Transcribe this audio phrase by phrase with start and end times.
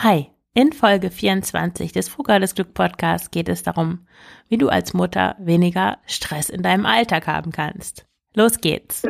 [0.00, 4.06] Hi, in Folge 24 des Frugales Glück Podcasts geht es darum,
[4.48, 8.06] wie du als Mutter weniger Stress in deinem Alltag haben kannst.
[8.32, 9.02] Los geht's!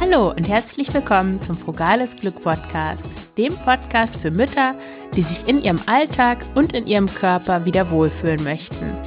[0.00, 3.04] Hallo und herzlich willkommen zum Frugales Glück Podcast,
[3.38, 4.74] dem Podcast für Mütter,
[5.14, 9.01] die sich in ihrem Alltag und in ihrem Körper wieder wohlfühlen möchten.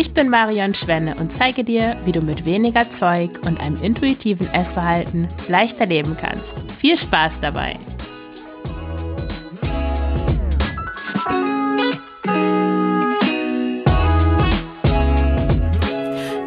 [0.00, 4.46] Ich bin Marion Schwenne und zeige dir, wie du mit weniger Zeug und einem intuitiven
[4.46, 6.46] Essverhalten leichter leben kannst.
[6.80, 7.78] Viel Spaß dabei!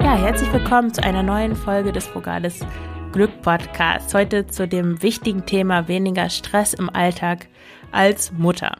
[0.01, 2.65] Ja, herzlich willkommen zu einer neuen Folge des Frugales
[3.11, 4.15] Glück Podcasts.
[4.15, 7.45] Heute zu dem wichtigen Thema weniger Stress im Alltag
[7.91, 8.77] als Mutter.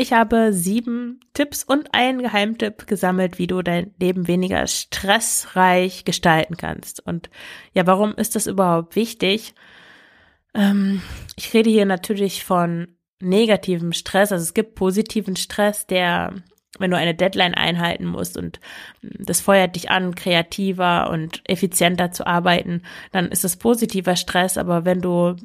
[0.00, 6.56] Ich habe sieben Tipps und einen Geheimtipp gesammelt, wie du dein Leben weniger stressreich gestalten
[6.56, 7.06] kannst.
[7.06, 7.28] Und
[7.74, 9.52] ja, warum ist das überhaupt wichtig?
[10.54, 11.02] Ähm,
[11.36, 14.32] ich rede hier natürlich von negativem Stress.
[14.32, 16.32] Also es gibt positiven Stress, der,
[16.78, 18.58] wenn du eine Deadline einhalten musst und
[19.02, 24.56] das feuert dich an, kreativer und effizienter zu arbeiten, dann ist es positiver Stress.
[24.56, 25.36] Aber wenn du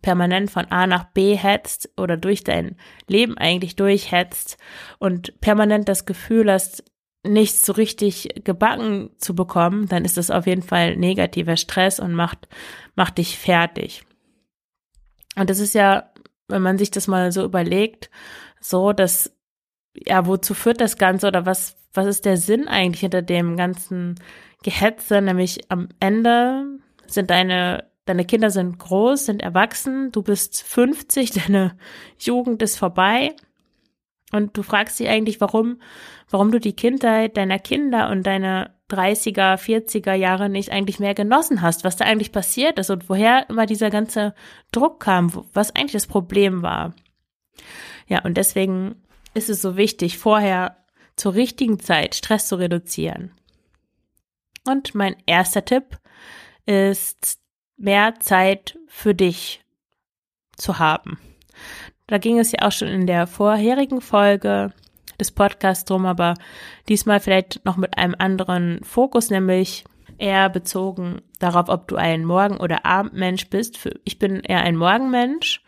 [0.00, 2.76] permanent von A nach B hetzt oder durch dein
[3.08, 4.56] Leben eigentlich durchhetzt
[4.98, 6.84] und permanent das Gefühl hast,
[7.24, 12.14] nichts so richtig gebacken zu bekommen, dann ist das auf jeden Fall negativer Stress und
[12.14, 12.48] macht,
[12.96, 14.04] macht dich fertig.
[15.36, 16.10] Und das ist ja,
[16.48, 18.10] wenn man sich das mal so überlegt,
[18.60, 19.34] so, dass,
[19.94, 24.16] ja, wozu führt das Ganze oder was, was ist der Sinn eigentlich hinter dem ganzen
[24.62, 25.22] Gehetze?
[25.22, 31.76] Nämlich am Ende sind deine deine Kinder sind groß, sind erwachsen, du bist 50, deine
[32.18, 33.34] Jugend ist vorbei
[34.32, 35.80] und du fragst dich eigentlich, warum,
[36.30, 41.62] warum du die Kindheit deiner Kinder und deine 30er, 40er Jahre nicht eigentlich mehr genossen
[41.62, 44.34] hast, was da eigentlich passiert ist und woher immer dieser ganze
[44.70, 46.94] Druck kam, was eigentlich das Problem war.
[48.06, 48.96] Ja, und deswegen
[49.34, 50.76] ist es so wichtig, vorher
[51.16, 53.32] zur richtigen Zeit Stress zu reduzieren.
[54.66, 55.98] Und mein erster Tipp
[56.66, 57.41] ist
[57.76, 59.64] mehr Zeit für dich
[60.56, 61.18] zu haben.
[62.06, 64.72] Da ging es ja auch schon in der vorherigen Folge
[65.18, 66.34] des Podcasts drum, aber
[66.88, 69.84] diesmal vielleicht noch mit einem anderen Fokus, nämlich
[70.18, 73.88] eher bezogen darauf, ob du ein Morgen- oder Abendmensch bist.
[74.04, 75.62] Ich bin eher ein Morgenmensch.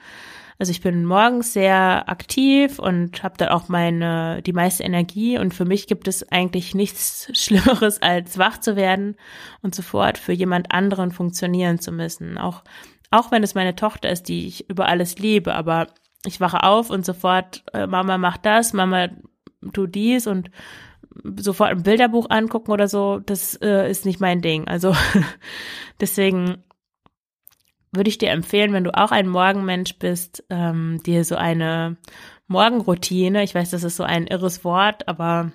[0.59, 5.53] Also ich bin morgens sehr aktiv und habe dann auch meine die meiste Energie und
[5.53, 9.17] für mich gibt es eigentlich nichts Schlimmeres als wach zu werden
[9.63, 12.39] und sofort für jemand anderen funktionieren zu müssen.
[12.39, 12.63] Auch
[13.11, 15.87] auch wenn es meine Tochter ist, die ich über alles liebe, aber
[16.27, 19.09] ich wache auf und sofort äh, Mama macht das, Mama
[19.73, 20.51] tu dies und
[21.37, 24.67] sofort ein Bilderbuch angucken oder so, das äh, ist nicht mein Ding.
[24.67, 24.97] Also
[26.01, 26.64] deswegen
[27.95, 31.97] würde ich dir empfehlen, wenn du auch ein Morgenmensch bist, ähm, dir so eine
[32.47, 35.53] Morgenroutine, ich weiß, das ist so ein irres Wort, aber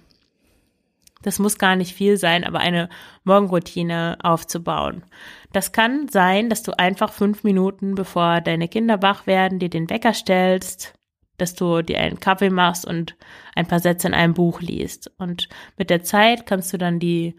[1.21, 2.89] das muss gar nicht viel sein, aber eine
[3.23, 5.03] Morgenroutine aufzubauen.
[5.51, 9.89] Das kann sein, dass du einfach fünf Minuten, bevor deine Kinder wach werden, dir den
[9.89, 10.93] Wecker stellst,
[11.37, 13.15] dass du dir einen Kaffee machst und
[13.55, 15.11] ein paar Sätze in einem Buch liest.
[15.17, 17.35] Und mit der Zeit kannst du dann die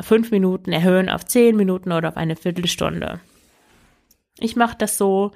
[0.00, 3.20] fünf Minuten erhöhen auf zehn Minuten oder auf eine Viertelstunde.
[4.38, 5.32] Ich mache das so.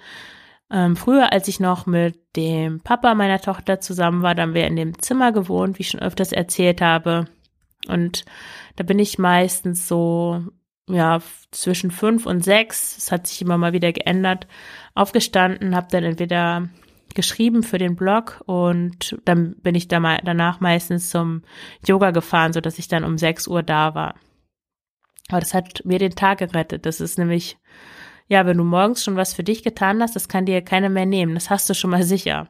[0.71, 4.77] Ähm, früher, als ich noch mit dem Papa meiner Tochter zusammen war, dann wir in
[4.77, 7.27] dem Zimmer gewohnt, wie ich schon öfters erzählt habe.
[7.89, 8.25] Und
[8.77, 10.43] da bin ich meistens so,
[10.89, 11.21] ja,
[11.51, 14.47] zwischen fünf und sechs, es hat sich immer mal wieder geändert,
[14.95, 16.69] aufgestanden, habe dann entweder
[17.15, 21.43] geschrieben für den Blog und dann bin ich da mal danach meistens zum
[21.87, 24.15] Yoga gefahren, so dass ich dann um sechs Uhr da war.
[25.29, 26.87] Aber das hat mir den Tag gerettet.
[26.87, 27.59] Das ist nämlich
[28.33, 31.05] ja, wenn du morgens schon was für dich getan hast, das kann dir keiner mehr
[31.05, 31.35] nehmen.
[31.35, 32.49] Das hast du schon mal sicher.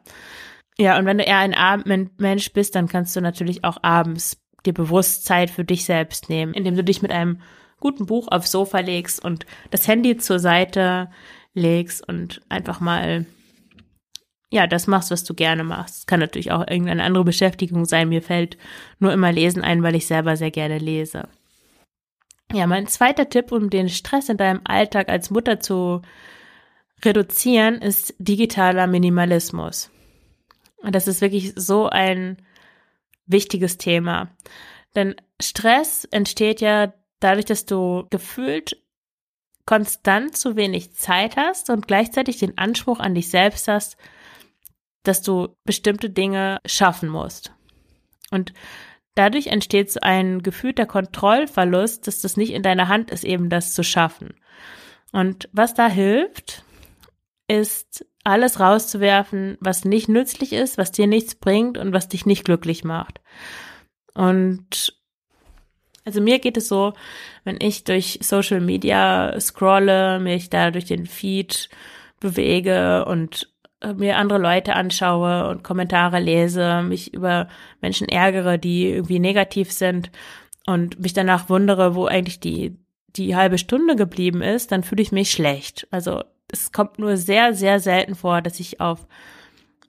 [0.79, 4.75] Ja, und wenn du eher ein Abendmensch bist, dann kannst du natürlich auch abends dir
[4.75, 7.41] bewusst Zeit für dich selbst nehmen, indem du dich mit einem
[7.81, 11.11] guten Buch aufs Sofa legst und das Handy zur Seite
[11.53, 13.27] legst und einfach mal
[14.53, 15.97] ja, das machst, was du gerne machst.
[15.97, 18.09] Es kann natürlich auch irgendeine andere Beschäftigung sein.
[18.09, 18.57] Mir fällt
[19.01, 21.25] nur immer Lesen ein, weil ich selber sehr gerne lese.
[22.53, 26.03] Ja, mein zweiter Tipp, um den Stress in deinem Alltag als Mutter zu
[27.05, 29.91] reduzieren, ist digitaler Minimalismus.
[30.77, 32.37] Und das ist wirklich so ein
[33.27, 34.29] wichtiges Thema.
[34.95, 38.77] Denn Stress entsteht ja dadurch, dass du gefühlt
[39.65, 43.97] konstant zu wenig Zeit hast und gleichzeitig den Anspruch an dich selbst hast,
[45.05, 47.53] dass du bestimmte Dinge schaffen musst.
[48.31, 48.53] Und
[49.15, 53.75] dadurch entsteht so ein gefühlter Kontrollverlust, dass das nicht in deiner Hand ist, eben das
[53.75, 54.35] zu schaffen.
[55.13, 56.65] Und was da hilft,
[57.49, 62.45] ist alles rauszuwerfen, was nicht nützlich ist, was dir nichts bringt und was dich nicht
[62.45, 63.21] glücklich macht.
[64.15, 64.95] Und
[66.05, 66.95] also mir geht es so,
[67.45, 71.69] wenn ich durch Social Media scrolle, mich da durch den Feed
[72.21, 73.52] bewege und
[73.97, 77.49] mir andere Leute anschaue und Kommentare lese, mich über
[77.81, 80.11] Menschen ärgere, die irgendwie negativ sind
[80.67, 82.77] und mich danach wundere, wo eigentlich die,
[83.17, 85.87] die halbe Stunde geblieben ist, dann fühle ich mich schlecht.
[85.91, 89.07] Also es kommt nur sehr, sehr selten vor, dass ich auf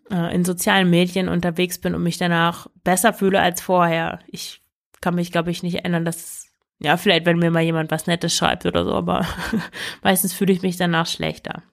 [0.09, 4.19] äh, in sozialen Medien unterwegs bin und mich danach besser fühle als vorher.
[4.27, 4.61] Ich
[5.01, 6.47] kann mich, glaube ich, nicht erinnern, dass,
[6.79, 9.25] ja, vielleicht, wenn mir mal jemand was Nettes schreibt oder so, aber
[10.03, 11.63] meistens fühle ich mich danach schlechter.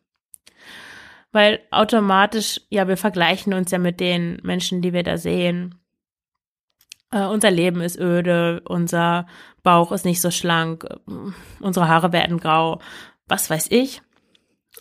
[1.33, 5.77] Weil automatisch, ja, wir vergleichen uns ja mit den Menschen, die wir da sehen.
[7.13, 9.27] Äh, unser Leben ist öde, unser
[9.63, 10.87] Bauch ist nicht so schlank,
[11.61, 12.81] unsere Haare werden grau,
[13.29, 14.03] was weiß ich.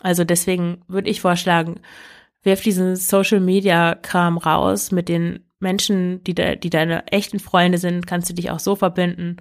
[0.00, 1.80] Also deswegen würde ich vorschlagen,
[2.42, 7.78] werf diesen Social Media Kram raus mit den Menschen, die, de, die deine echten Freunde
[7.78, 9.36] sind, kannst du dich auch so verbinden.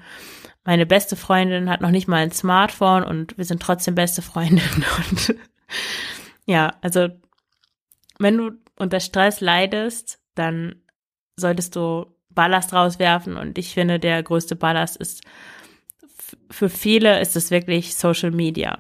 [0.65, 4.85] Meine beste Freundin hat noch nicht mal ein Smartphone und wir sind trotzdem beste Freundinnen.
[5.11, 5.35] Und
[6.49, 7.09] ja, also
[8.17, 10.81] wenn du unter Stress leidest, dann
[11.35, 15.21] solltest du Ballast rauswerfen und ich finde, der größte Ballast ist,
[16.49, 18.79] für viele ist es wirklich Social Media.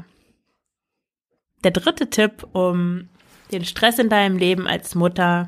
[1.63, 3.07] Der dritte Tipp, um
[3.51, 5.45] den Stress in deinem Leben als Mutter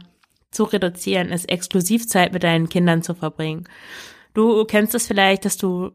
[0.51, 3.67] zu reduzieren, ist Exklusivzeit mit deinen Kindern zu verbringen.
[4.35, 5.91] Du kennst es vielleicht, dass du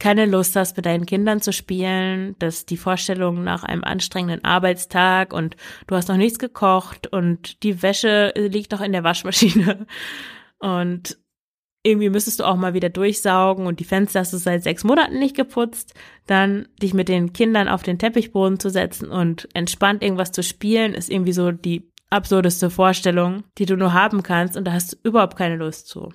[0.00, 5.32] keine Lust hast, mit deinen Kindern zu spielen, dass die Vorstellung nach einem anstrengenden Arbeitstag
[5.32, 5.56] und
[5.86, 9.86] du hast noch nichts gekocht und die Wäsche liegt noch in der Waschmaschine
[10.58, 11.18] und
[11.82, 15.18] irgendwie müsstest du auch mal wieder durchsaugen und die Fenster hast du seit sechs Monaten
[15.18, 15.94] nicht geputzt,
[16.26, 20.94] dann dich mit den Kindern auf den Teppichboden zu setzen und entspannt irgendwas zu spielen,
[20.94, 24.96] ist irgendwie so die absurdeste Vorstellung, die du nur haben kannst und da hast du
[25.08, 26.12] überhaupt keine Lust zu.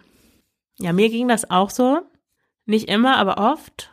[0.78, 2.02] Ja, mir ging das auch so.
[2.66, 3.92] Nicht immer, aber oft.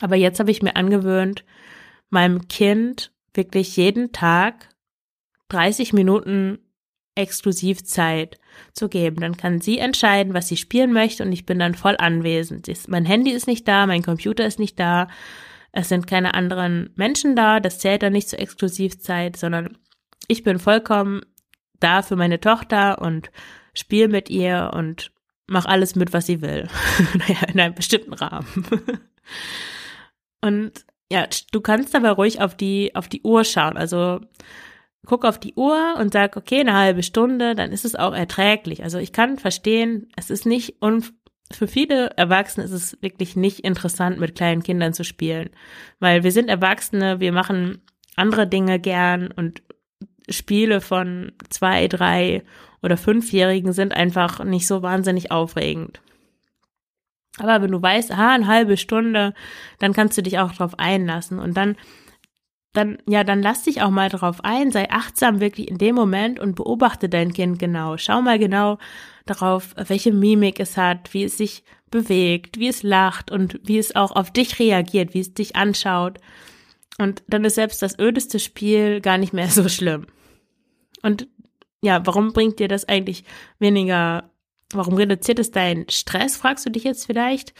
[0.00, 1.44] Aber jetzt habe ich mir angewöhnt,
[2.10, 4.68] meinem Kind wirklich jeden Tag
[5.48, 6.58] 30 Minuten
[7.14, 8.38] Exklusivzeit
[8.72, 9.20] zu geben.
[9.20, 12.68] Dann kann sie entscheiden, was sie spielen möchte und ich bin dann voll anwesend.
[12.88, 15.08] Mein Handy ist nicht da, mein Computer ist nicht da,
[15.72, 19.76] es sind keine anderen Menschen da, das zählt dann nicht zur Exklusivzeit, sondern
[20.28, 21.22] ich bin vollkommen
[21.80, 23.30] da für meine Tochter und
[23.74, 25.12] spiele mit ihr und
[25.46, 26.68] mach alles mit, was sie will.
[27.14, 28.46] naja, in einem bestimmten Rahmen.
[30.40, 30.72] und
[31.10, 33.76] ja, du kannst aber ruhig auf die, auf die Uhr schauen.
[33.76, 34.20] Also
[35.06, 38.82] guck auf die Uhr und sag, okay, eine halbe Stunde, dann ist es auch erträglich.
[38.82, 41.04] Also ich kann verstehen, es ist nicht un
[41.52, 45.50] für viele Erwachsene ist es wirklich nicht interessant, mit kleinen Kindern zu spielen,
[46.00, 47.82] weil wir sind Erwachsene, wir machen
[48.16, 49.62] andere Dinge gern und
[50.28, 52.42] Spiele von zwei, drei
[52.86, 56.00] oder fünfjährigen sind einfach nicht so wahnsinnig aufregend.
[57.38, 59.34] Aber wenn du weißt, ah, eine halbe Stunde,
[59.78, 61.76] dann kannst du dich auch drauf einlassen und dann
[62.72, 66.38] dann, ja, dann lass dich auch mal drauf ein, sei achtsam wirklich in dem Moment
[66.38, 67.96] und beobachte dein Kind genau.
[67.96, 68.76] Schau mal genau
[69.24, 73.96] darauf, welche Mimik es hat, wie es sich bewegt, wie es lacht und wie es
[73.96, 76.18] auch auf dich reagiert, wie es dich anschaut.
[76.98, 80.06] Und dann ist selbst das ödeste Spiel gar nicht mehr so schlimm.
[81.02, 81.28] Und
[81.82, 83.24] ja, warum bringt dir das eigentlich
[83.58, 84.30] weniger,
[84.72, 87.54] warum reduziert es deinen Stress, fragst du dich jetzt vielleicht?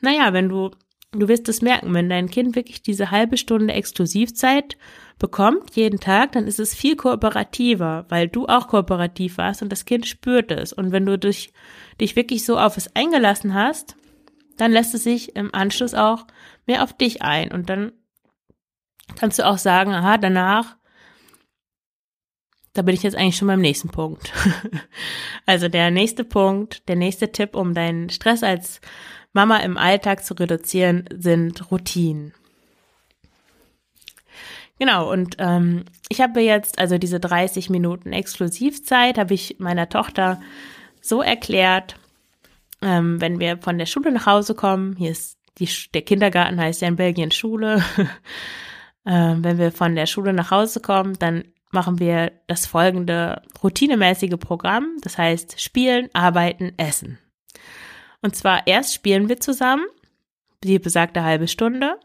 [0.00, 0.70] Naja, wenn du,
[1.12, 4.76] du wirst es merken, wenn dein Kind wirklich diese halbe Stunde Exklusivzeit
[5.18, 9.84] bekommt jeden Tag, dann ist es viel kooperativer, weil du auch kooperativ warst und das
[9.84, 10.72] Kind spürt es.
[10.72, 11.52] Und wenn du dich,
[12.00, 13.96] dich wirklich so auf es eingelassen hast,
[14.56, 16.26] dann lässt es sich im Anschluss auch
[16.66, 17.52] mehr auf dich ein.
[17.52, 17.92] Und dann
[19.18, 20.75] kannst du auch sagen, aha, danach
[22.76, 24.32] da bin ich jetzt eigentlich schon beim nächsten Punkt.
[25.46, 28.80] also der nächste Punkt, der nächste Tipp, um deinen Stress als
[29.32, 32.34] Mama im Alltag zu reduzieren, sind Routinen.
[34.78, 40.40] Genau, und ähm, ich habe jetzt also diese 30 Minuten Exklusivzeit, habe ich meiner Tochter
[41.00, 41.96] so erklärt,
[42.82, 46.82] ähm, wenn wir von der Schule nach Hause kommen, hier ist die, der Kindergarten heißt
[46.82, 47.82] ja in Belgien Schule,
[49.06, 54.36] ähm, wenn wir von der Schule nach Hause kommen, dann machen wir das folgende routinemäßige
[54.38, 57.18] Programm, das heißt spielen, arbeiten, essen.
[58.22, 59.84] Und zwar erst spielen wir zusammen,
[60.64, 61.98] die besagte halbe Stunde,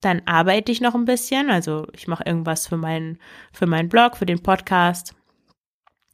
[0.00, 3.18] dann arbeite ich noch ein bisschen, also ich mache irgendwas für meinen
[3.52, 5.14] für meinen Blog, für den Podcast,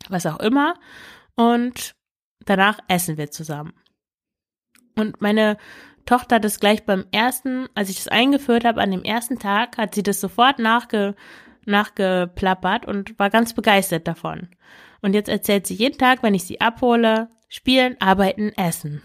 [0.09, 0.75] was auch immer
[1.37, 1.95] und
[2.45, 3.75] danach essen wir zusammen.
[4.97, 5.57] Und meine
[6.07, 9.79] Tochter hat es gleich beim ersten, als ich das eingeführt habe, an dem ersten Tag,
[9.79, 11.15] hat sie das sofort nachge,
[11.67, 14.49] nachgeplappert und war ganz begeistert davon.
[15.03, 19.03] Und jetzt erzählt sie jeden Tag, wenn ich sie abhole, spielen, arbeiten, essen.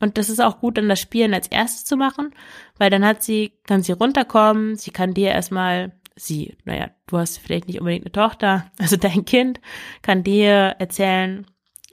[0.00, 2.34] Und das ist auch gut, dann das Spielen als erstes zu machen,
[2.78, 7.38] weil dann hat sie, kann sie runterkommen, sie kann dir erstmal, sie, naja, du hast
[7.38, 9.60] vielleicht nicht unbedingt eine Tochter, also dein Kind
[10.02, 11.46] kann dir erzählen,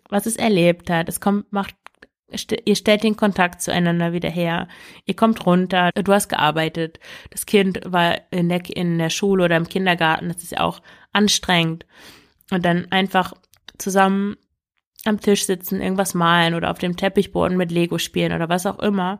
[0.10, 1.10] was es erlebt hat.
[1.10, 1.76] Es kommt, macht,
[2.66, 4.68] ihr stellt den Kontakt zueinander wieder her.
[5.06, 7.00] Ihr kommt runter, du hast gearbeitet.
[7.30, 10.82] Das Kind war in der, in der Schule oder im Kindergarten, das ist ja auch
[11.12, 11.86] anstrengend.
[12.52, 13.34] Und dann einfach
[13.78, 14.38] zusammen
[15.06, 18.80] am Tisch sitzen, irgendwas malen oder auf dem Teppichboden mit Lego spielen oder was auch
[18.80, 19.20] immer,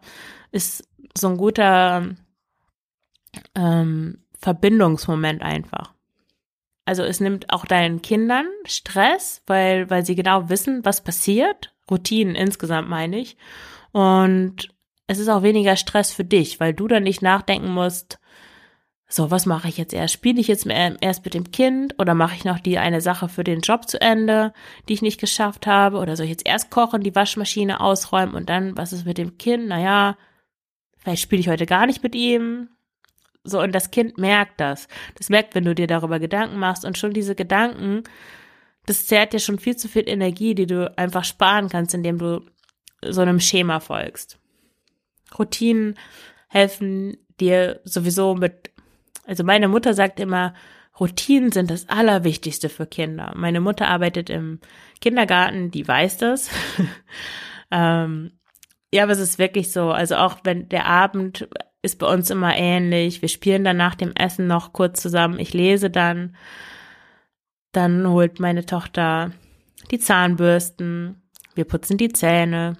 [0.52, 2.08] ist so ein guter
[3.56, 5.94] ähm, Verbindungsmoment einfach.
[6.86, 11.73] Also es nimmt auch deinen Kindern Stress, weil, weil sie genau wissen, was passiert.
[11.90, 13.38] Routinen insgesamt meine ich.
[13.92, 14.70] Und
[15.08, 18.20] es ist auch weniger Stress für dich, weil du dann nicht nachdenken musst,
[19.16, 20.16] so, was mache ich jetzt erst?
[20.16, 23.44] Spiele ich jetzt erst mit dem Kind oder mache ich noch die eine Sache für
[23.44, 24.54] den Job zu Ende,
[24.90, 26.00] die ich nicht geschafft habe?
[26.00, 29.38] Oder soll ich jetzt erst kochen, die Waschmaschine ausräumen und dann, was ist mit dem
[29.38, 29.68] Kind?
[29.68, 30.18] Naja,
[30.98, 32.70] vielleicht spiele ich heute gar nicht mit ihm.
[33.44, 34.88] So, und das Kind merkt das.
[35.16, 38.04] Das merkt, wenn du dir darüber Gedanken machst und schon diese Gedanken,
[38.86, 42.42] das zehrt dir schon viel zu viel Energie, die du einfach sparen kannst, indem du
[43.02, 44.40] so einem Schema folgst.
[45.38, 45.96] Routinen
[46.48, 48.74] helfen dir sowieso mit
[49.26, 50.54] also meine Mutter sagt immer,
[51.00, 53.34] Routinen sind das Allerwichtigste für Kinder.
[53.36, 54.60] Meine Mutter arbeitet im
[55.02, 56.50] Kindergarten, die weiß das.
[57.72, 58.32] ähm,
[58.94, 59.92] ja, aber es ist wirklich so.
[59.92, 61.48] Also auch wenn der Abend
[61.82, 63.22] ist bei uns immer ähnlich.
[63.22, 65.40] Wir spielen dann nach dem Essen noch kurz zusammen.
[65.40, 66.36] Ich lese dann.
[67.74, 69.32] Dann holt meine Tochter
[69.92, 71.22] die Zahnbürsten.
[71.56, 72.78] Wir putzen die Zähne.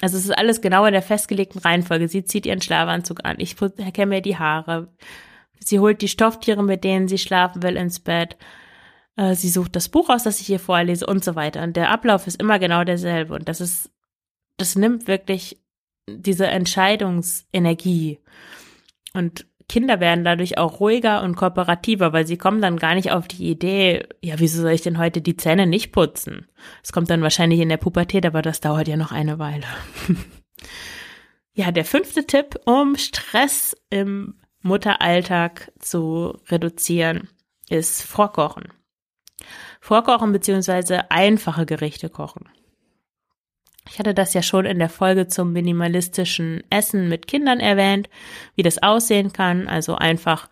[0.00, 2.08] Also es ist alles genau in der festgelegten Reihenfolge.
[2.08, 4.88] Sie zieht ihren Schlafanzug an, ich kämme mir die Haare.
[5.58, 8.36] Sie holt die Stofftiere, mit denen sie schlafen will, ins Bett.
[9.16, 11.62] Äh, sie sucht das Buch aus, das ich ihr vorlese und so weiter.
[11.62, 13.34] Und der Ablauf ist immer genau derselbe.
[13.34, 13.90] Und das ist,
[14.56, 15.62] das nimmt wirklich
[16.08, 18.18] diese Entscheidungsenergie.
[19.14, 23.26] Und Kinder werden dadurch auch ruhiger und kooperativer, weil sie kommen dann gar nicht auf
[23.26, 26.46] die Idee, ja, wieso soll ich denn heute die Zähne nicht putzen?
[26.82, 29.64] Es kommt dann wahrscheinlich in der Pubertät, aber das dauert ja noch eine Weile.
[31.54, 37.30] ja, der fünfte Tipp, um Stress im Mutteralltag zu reduzieren,
[37.70, 38.64] ist Vorkochen.
[39.80, 42.46] Vorkochen beziehungsweise einfache Gerichte kochen.
[43.88, 48.08] Ich hatte das ja schon in der Folge zum minimalistischen Essen mit Kindern erwähnt,
[48.54, 49.68] wie das aussehen kann.
[49.68, 50.48] Also einfach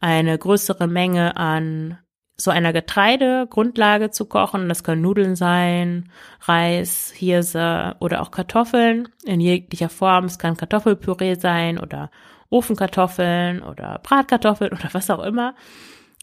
[0.00, 1.98] eine größere Menge an
[2.36, 4.68] so einer Getreidegrundlage zu kochen.
[4.68, 10.24] Das können Nudeln sein, Reis, Hirse oder auch Kartoffeln in jeglicher Form.
[10.24, 12.10] Es kann Kartoffelpüree sein oder
[12.50, 15.54] Ofenkartoffeln oder Bratkartoffeln oder was auch immer.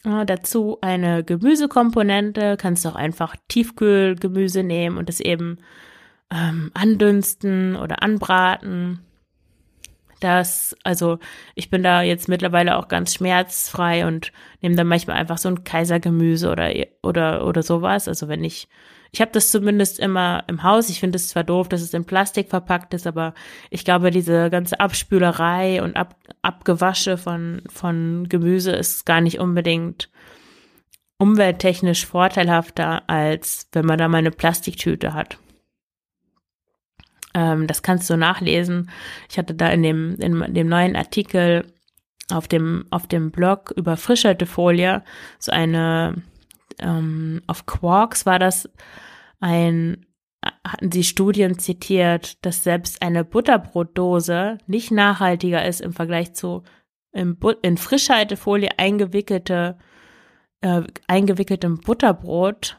[0.04, 2.56] Äh, dazu eine Gemüsekomponente.
[2.58, 5.58] Kannst du auch einfach Tiefkühlgemüse nehmen und es eben
[6.30, 9.00] ähm, andünsten oder anbraten.
[10.20, 11.18] Das, also
[11.56, 15.64] ich bin da jetzt mittlerweile auch ganz schmerzfrei und nehme dann manchmal einfach so ein
[15.64, 18.06] Kaisergemüse oder oder oder sowas.
[18.06, 18.68] Also wenn ich,
[19.10, 20.90] ich habe das zumindest immer im Haus.
[20.90, 23.34] Ich finde es zwar doof, dass es in Plastik verpackt ist, aber
[23.68, 30.08] ich glaube, diese ganze Abspülerei und Ab, Abgewasche von von Gemüse ist gar nicht unbedingt
[31.18, 35.38] umwelttechnisch vorteilhafter, als wenn man da mal eine Plastiktüte hat.
[37.34, 38.90] Ähm, das kannst du nachlesen.
[39.30, 41.66] Ich hatte da in dem, in dem neuen Artikel
[42.30, 45.02] auf dem, auf dem Blog über Frischhaltefolie
[45.38, 46.22] so eine,
[46.78, 48.68] ähm, auf Quarks war das
[49.40, 50.06] ein,
[50.66, 56.62] hatten sie Studien zitiert, dass selbst eine Butterbrotdose nicht nachhaltiger ist im Vergleich zu
[57.12, 59.78] in, in Frischhaltefolie eingewickelte,
[60.62, 62.78] äh, eingewickeltem Butterbrot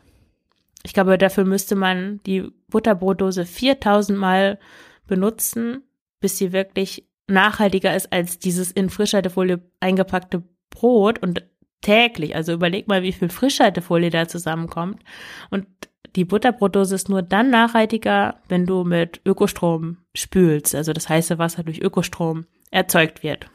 [0.83, 4.59] ich glaube, dafür müsste man die Butterbrotdose 4000 Mal
[5.07, 5.83] benutzen,
[6.19, 11.43] bis sie wirklich nachhaltiger ist als dieses in Frischhaltefolie eingepackte Brot und
[11.81, 12.35] täglich.
[12.35, 15.01] Also überleg mal, wie viel Frischhaltefolie da zusammenkommt.
[15.49, 15.67] Und
[16.15, 21.63] die Butterbrotdose ist nur dann nachhaltiger, wenn du mit Ökostrom spülst, also das heiße Wasser
[21.63, 23.47] durch Ökostrom erzeugt wird.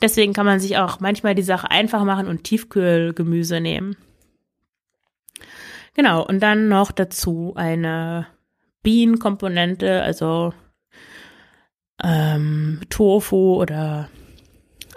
[0.00, 3.96] Deswegen kann man sich auch manchmal die Sache einfach machen und Tiefkühlgemüse nehmen.
[5.94, 8.26] Genau, und dann noch dazu eine
[8.82, 10.52] Bienenkomponente, also
[12.02, 14.08] ähm, Tofu oder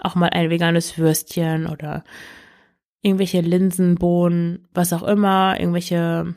[0.00, 2.04] auch mal ein veganes Würstchen oder
[3.02, 6.34] irgendwelche Linsenbohnen, was auch immer, irgendwelche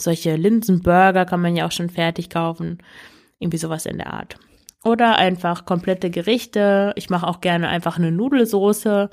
[0.00, 2.78] solche Linsenburger kann man ja auch schon fertig kaufen.
[3.38, 4.36] Irgendwie sowas in der Art.
[4.84, 6.92] Oder einfach komplette Gerichte.
[6.96, 9.10] Ich mache auch gerne einfach eine Nudelsoße,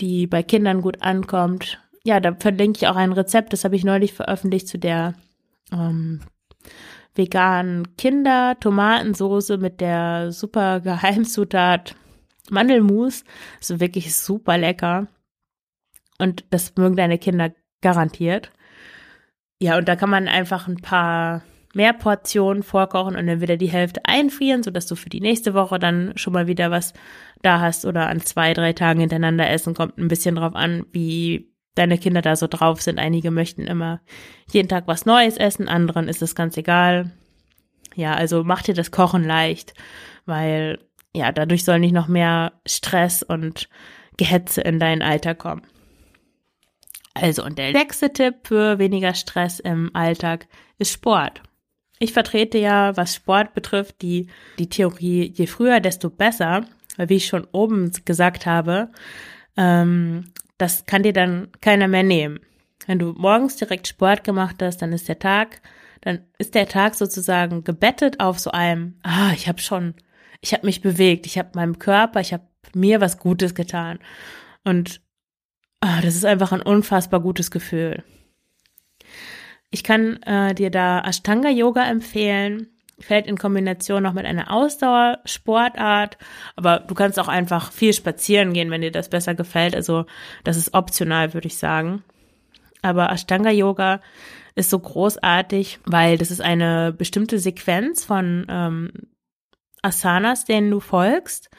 [0.00, 1.80] die bei Kindern gut ankommt.
[2.04, 5.14] Ja, da verlinke ich auch ein Rezept, das habe ich neulich veröffentlicht zu der
[5.72, 6.20] ähm,
[7.14, 11.94] veganen Kinder-Tomatensoße mit der super Geheimzutat
[12.50, 13.24] Mandelmus.
[13.60, 15.06] ist wirklich super lecker.
[16.18, 18.50] Und das mögen deine Kinder garantiert.
[19.60, 21.42] Ja, und da kann man einfach ein paar
[21.74, 25.78] mehr Portionen vorkochen und dann wieder die Hälfte einfrieren, sodass du für die nächste Woche
[25.78, 26.92] dann schon mal wieder was
[27.42, 29.74] da hast oder an zwei, drei Tagen hintereinander essen.
[29.74, 31.49] Kommt ein bisschen drauf an, wie
[31.80, 32.98] deine Kinder da so drauf sind.
[32.98, 34.00] Einige möchten immer
[34.50, 37.10] jeden Tag was Neues essen, anderen ist es ganz egal.
[37.94, 39.74] Ja, also mach dir das Kochen leicht,
[40.26, 40.78] weil
[41.14, 43.68] ja, dadurch soll nicht noch mehr Stress und
[44.16, 45.62] Gehetze in deinen Alltag kommen.
[47.14, 50.46] Also, und der sechste Tipp für weniger Stress im Alltag
[50.78, 51.42] ist Sport.
[51.98, 56.64] Ich vertrete ja, was Sport betrifft, die, die Theorie, je früher, desto besser,
[56.96, 58.90] weil wie ich schon oben gesagt habe,
[59.56, 62.40] ähm, das kann dir dann keiner mehr nehmen.
[62.86, 65.60] Wenn du morgens direkt Sport gemacht hast, dann ist der Tag,
[66.00, 69.94] dann ist der Tag sozusagen gebettet auf so einem, ah, ich habe schon,
[70.40, 73.98] ich habe mich bewegt, ich habe meinem Körper, ich habe mir was Gutes getan.
[74.64, 75.00] Und
[75.80, 78.02] ah, das ist einfach ein unfassbar gutes Gefühl.
[79.70, 82.68] Ich kann äh, dir da Ashtanga Yoga empfehlen.
[83.00, 86.18] Fällt in Kombination noch mit einer Ausdauersportart,
[86.56, 89.74] aber du kannst auch einfach viel spazieren gehen, wenn dir das besser gefällt.
[89.74, 90.04] Also
[90.44, 92.04] das ist optional, würde ich sagen.
[92.82, 94.00] Aber Ashtanga Yoga
[94.54, 98.92] ist so großartig, weil das ist eine bestimmte Sequenz von ähm,
[99.82, 101.50] Asanas, denen du folgst.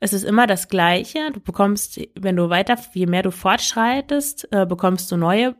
[0.00, 1.30] Es ist immer das Gleiche.
[1.32, 5.54] Du bekommst, wenn du weiter, je mehr du fortschreitest, äh, bekommst du neue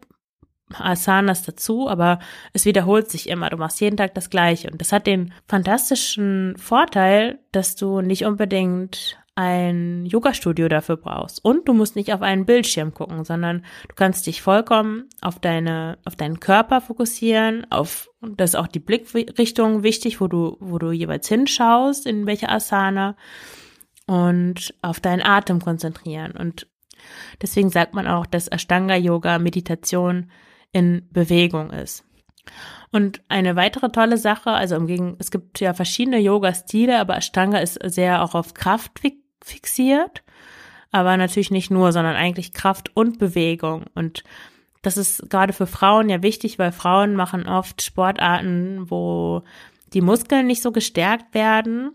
[0.78, 2.18] Asanas dazu, aber
[2.52, 3.50] es wiederholt sich immer.
[3.50, 4.70] Du machst jeden Tag das Gleiche.
[4.70, 11.42] Und das hat den fantastischen Vorteil, dass du nicht unbedingt ein Yoga-Studio dafür brauchst.
[11.42, 15.98] Und du musst nicht auf einen Bildschirm gucken, sondern du kannst dich vollkommen auf deine,
[16.04, 20.92] auf deinen Körper fokussieren, auf, das ist auch die Blickrichtung wichtig, wo du, wo du
[20.92, 23.16] jeweils hinschaust, in welche Asana
[24.06, 26.32] und auf deinen Atem konzentrieren.
[26.32, 26.66] Und
[27.40, 30.30] deswegen sagt man auch, dass Ashtanga-Yoga Meditation
[30.72, 32.04] in Bewegung ist.
[32.90, 37.58] Und eine weitere tolle Sache, also im Gegen, es gibt ja verschiedene Yoga-Stile, aber Ashtanga
[37.58, 39.00] ist sehr auch auf Kraft
[39.42, 40.22] fixiert,
[40.90, 43.84] aber natürlich nicht nur, sondern eigentlich Kraft und Bewegung.
[43.94, 44.24] Und
[44.82, 49.42] das ist gerade für Frauen ja wichtig, weil Frauen machen oft Sportarten, wo
[49.94, 51.92] die Muskeln nicht so gestärkt werden,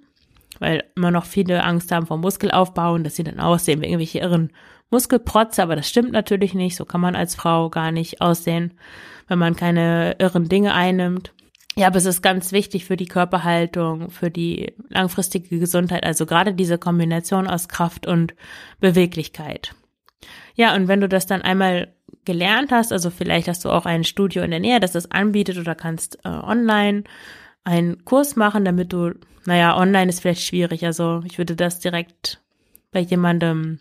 [0.59, 4.19] weil immer noch viele Angst haben vor Muskelaufbau und dass sie dann aussehen wie irgendwelche
[4.19, 4.51] irren
[4.89, 6.75] Muskelprotze, aber das stimmt natürlich nicht.
[6.75, 8.73] So kann man als Frau gar nicht aussehen,
[9.27, 11.33] wenn man keine irren Dinge einnimmt.
[11.75, 16.55] Ja, aber es ist ganz wichtig für die Körperhaltung, für die langfristige Gesundheit, also gerade
[16.55, 18.33] diese Kombination aus Kraft und
[18.79, 19.75] Beweglichkeit.
[20.55, 21.93] Ja, und wenn du das dann einmal
[22.25, 25.59] gelernt hast, also vielleicht hast du auch ein Studio in der Nähe, das das anbietet
[25.59, 27.03] oder kannst äh, online
[27.63, 29.13] einen Kurs machen, damit du,
[29.45, 32.41] naja, online ist vielleicht schwierig, also ich würde das direkt
[32.97, 33.77] bei jemandem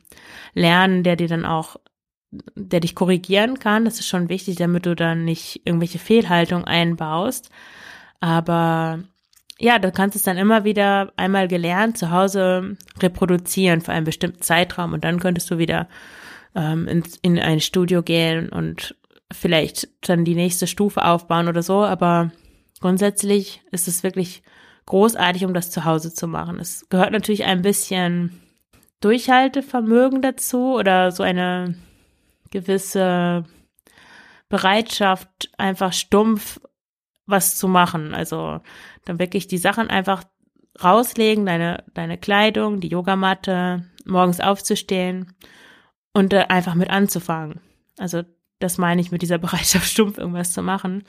[0.52, 1.76] lernen, der dir dann auch,
[2.54, 3.86] der dich korrigieren kann.
[3.86, 7.48] Das ist schon wichtig, damit du dann nicht irgendwelche Fehlhaltungen einbaust.
[8.20, 8.98] Aber
[9.58, 14.42] ja, du kannst es dann immer wieder einmal gelernt zu Hause reproduzieren für einen bestimmten
[14.42, 15.88] Zeitraum und dann könntest du wieder
[16.54, 18.96] ähm, in, in ein Studio gehen und
[19.32, 21.82] vielleicht dann die nächste Stufe aufbauen oder so.
[21.82, 22.32] Aber
[22.80, 24.42] grundsätzlich ist es wirklich
[24.84, 26.60] großartig, um das zu Hause zu machen.
[26.60, 28.42] Es gehört natürlich ein bisschen
[29.00, 31.76] Durchhaltevermögen dazu oder so eine
[32.50, 33.44] gewisse
[34.48, 36.60] Bereitschaft, einfach stumpf
[37.26, 38.14] was zu machen.
[38.14, 38.60] Also
[39.04, 40.24] dann wirklich die Sachen einfach
[40.82, 45.34] rauslegen, deine, deine Kleidung, die Yogamatte, morgens aufzustehen
[46.12, 47.60] und äh, einfach mit anzufangen.
[47.98, 48.22] Also
[48.58, 51.04] das meine ich mit dieser Bereitschaft, stumpf irgendwas zu machen.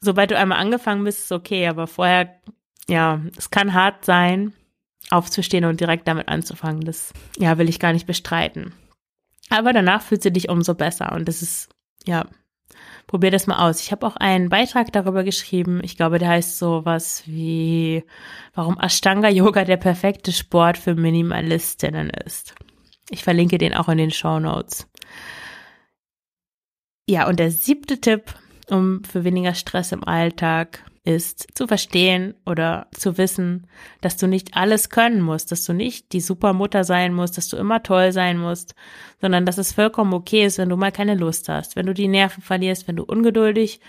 [0.00, 2.40] Sobald du einmal angefangen bist, ist okay, aber vorher,
[2.88, 4.54] ja, es kann hart sein,
[5.08, 6.82] aufzustehen und direkt damit anzufangen.
[6.82, 8.74] Das, ja, will ich gar nicht bestreiten.
[9.48, 11.70] Aber danach fühlst du dich umso besser und das ist,
[12.04, 12.26] ja,
[13.06, 13.80] probier das mal aus.
[13.80, 15.80] Ich habe auch einen Beitrag darüber geschrieben.
[15.82, 18.04] Ich glaube, der heißt so was wie,
[18.54, 22.54] warum Ashtanga Yoga der perfekte Sport für Minimalistinnen ist.
[23.10, 24.86] Ich verlinke den auch in den Show Notes.
[27.08, 28.32] Ja, und der siebte Tipp,
[28.68, 33.66] um für weniger Stress im Alltag ist zu verstehen oder zu wissen,
[34.02, 37.56] dass du nicht alles können musst, dass du nicht die Supermutter sein musst, dass du
[37.56, 38.74] immer toll sein musst,
[39.20, 42.08] sondern dass es vollkommen okay ist, wenn du mal keine Lust hast, wenn du die
[42.08, 43.80] Nerven verlierst, wenn du ungeduldig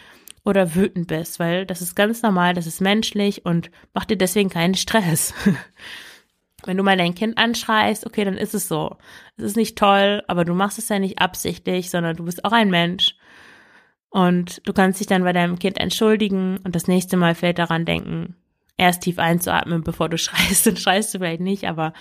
[0.45, 4.49] oder wütend bist, weil das ist ganz normal, das ist menschlich und mach dir deswegen
[4.49, 5.33] keinen Stress.
[6.63, 8.97] Wenn du mal dein Kind anschreist, okay, dann ist es so.
[9.35, 12.51] Es ist nicht toll, aber du machst es ja nicht absichtlich, sondern du bist auch
[12.51, 13.15] ein Mensch.
[14.11, 17.85] Und du kannst dich dann bei deinem Kind entschuldigen und das nächste Mal fällt daran
[17.85, 18.35] denken,
[18.77, 20.67] erst tief einzuatmen, bevor du schreist.
[20.67, 21.93] Dann schreist du vielleicht nicht, aber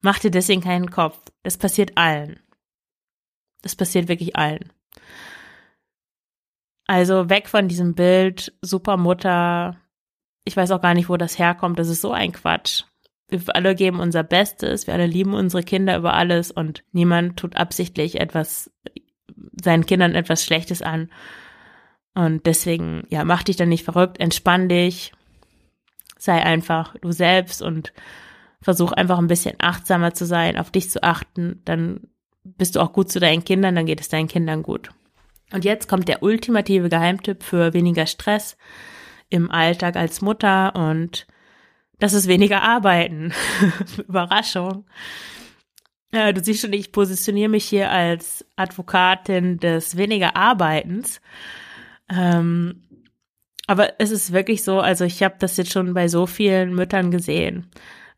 [0.00, 1.18] mach dir deswegen keinen Kopf.
[1.42, 2.40] Das passiert allen.
[3.60, 4.72] Das passiert wirklich allen.
[6.86, 9.76] Also weg von diesem Bild, Supermutter.
[10.44, 11.78] Ich weiß auch gar nicht, wo das herkommt.
[11.78, 12.84] Das ist so ein Quatsch.
[13.28, 14.86] Wir alle geben unser Bestes.
[14.86, 18.70] Wir alle lieben unsere Kinder über alles und niemand tut absichtlich etwas,
[19.62, 21.10] seinen Kindern etwas Schlechtes an.
[22.14, 25.12] Und deswegen, ja, mach dich dann nicht verrückt, entspann dich,
[26.18, 27.92] sei einfach du selbst und
[28.60, 32.08] versuch einfach ein bisschen achtsamer zu sein, auf dich zu achten, dann
[32.44, 34.90] bist du auch gut zu deinen Kindern, dann geht es deinen Kindern gut.
[35.52, 38.56] Und jetzt kommt der ultimative Geheimtipp für weniger Stress
[39.28, 41.26] im Alltag als Mutter und
[41.98, 43.32] das ist weniger Arbeiten.
[44.08, 44.86] Überraschung.
[46.12, 51.20] Ja, du siehst schon, ich positioniere mich hier als Advokatin des weniger Arbeitens.
[52.12, 52.82] Ähm,
[53.66, 57.10] aber es ist wirklich so, also ich habe das jetzt schon bei so vielen Müttern
[57.10, 57.70] gesehen.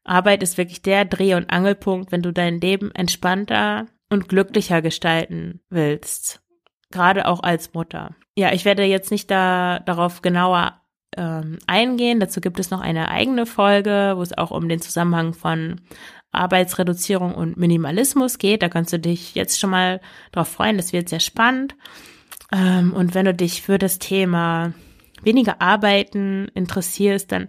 [0.03, 5.61] Arbeit ist wirklich der Dreh- und Angelpunkt, wenn du dein Leben entspannter und glücklicher gestalten
[5.71, 6.43] willst.
[6.91, 8.15] Gerade auch als Mutter.
[8.37, 10.81] Ja, ich werde jetzt nicht da darauf genauer
[11.17, 12.21] ähm, eingehen.
[12.21, 15.81] Dazu gibt es noch eine eigene Folge, wo es auch um den Zusammenhang von
[16.33, 18.63] Arbeitsreduzierung und Minimalismus geht.
[18.63, 20.01] Da kannst du dich jetzt schon mal
[20.33, 20.77] drauf freuen.
[20.77, 21.75] Das wird sehr spannend.
[22.53, 24.73] Ähm, und wenn du dich für das Thema
[25.23, 27.49] weniger Arbeiten interessierst, dann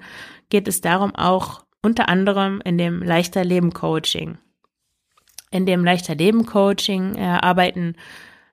[0.49, 4.37] geht es darum auch unter anderem in dem Leichter Leben Coaching.
[5.51, 7.95] In dem Leichter Leben Coaching erarbeiten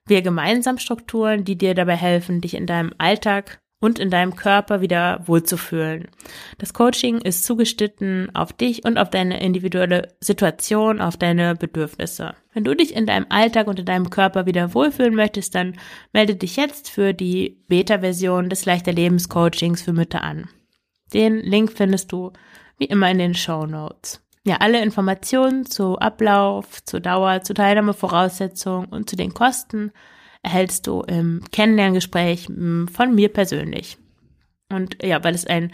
[0.05, 4.79] wir gemeinsam Strukturen, die dir dabei helfen, dich in deinem Alltag und in deinem Körper
[4.79, 6.07] wieder wohlzufühlen.
[6.57, 12.33] Das Coaching ist zugeschnitten auf dich und auf deine individuelle Situation, auf deine Bedürfnisse.
[12.53, 15.77] Wenn du dich in deinem Alltag und in deinem Körper wieder wohlfühlen möchtest, dann
[16.13, 20.47] melde dich jetzt für die Beta-Version des Leichter Lebens Coachings für Mütter an.
[21.13, 22.31] Den Link findest du
[22.77, 24.21] wie immer in den Show Notes.
[24.45, 29.91] Ja, alle Informationen zu Ablauf, zur Dauer, zu Teilnahmevoraussetzungen und zu den Kosten
[30.43, 33.97] erhältst du im Kennenlerngespräch hm, von mir persönlich.
[34.69, 35.71] Und ja, weil es ein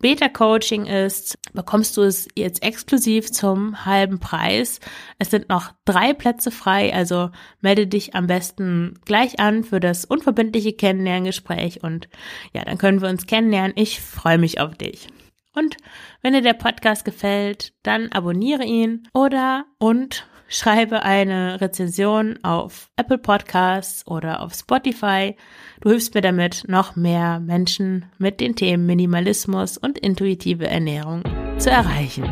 [0.00, 4.78] Beta-Coaching ist, bekommst du es jetzt exklusiv zum halben Preis.
[5.18, 10.04] Es sind noch drei Plätze frei, also melde dich am besten gleich an für das
[10.04, 12.08] unverbindliche Kennenlerngespräch und
[12.52, 13.72] ja, dann können wir uns kennenlernen.
[13.74, 15.08] Ich freue mich auf dich.
[15.52, 15.76] Und
[16.22, 23.18] wenn dir der Podcast gefällt, dann abonniere ihn oder und schreibe eine Rezension auf Apple
[23.18, 25.36] Podcasts oder auf Spotify.
[25.80, 31.22] Du hilfst mir damit, noch mehr Menschen mit den Themen Minimalismus und intuitive Ernährung
[31.58, 32.28] zu erreichen.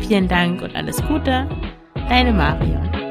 [0.00, 1.48] Vielen Dank und alles Gute.
[2.08, 3.09] Deine Marion.